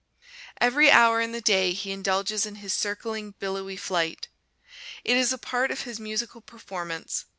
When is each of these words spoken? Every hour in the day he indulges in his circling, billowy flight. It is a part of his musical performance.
Every 0.59 0.89
hour 0.89 1.21
in 1.21 1.31
the 1.31 1.41
day 1.41 1.73
he 1.73 1.91
indulges 1.91 2.47
in 2.47 2.55
his 2.55 2.73
circling, 2.73 3.35
billowy 3.37 3.77
flight. 3.77 4.29
It 5.03 5.15
is 5.15 5.31
a 5.31 5.37
part 5.37 5.69
of 5.69 5.81
his 5.83 5.99
musical 5.99 6.41
performance. 6.41 7.25